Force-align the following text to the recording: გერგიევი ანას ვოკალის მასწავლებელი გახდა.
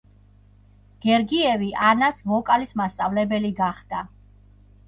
გერგიევი 1.03 1.69
ანას 1.89 2.21
ვოკალის 2.31 2.73
მასწავლებელი 2.83 3.55
გახდა. 3.63 4.01